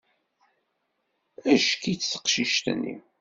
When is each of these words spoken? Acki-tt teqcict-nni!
Acki-tt 1.53 2.09
teqcict-nni! 2.11 2.95